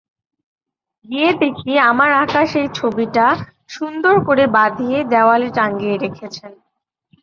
[1.05, 3.25] গিয়ে দেখি আমার আঁকা সেই ছবিটা
[3.69, 6.51] সুন্দর করে বাঁধিয়ে দেয়ালে টাঙিয়ে রেখেছেন।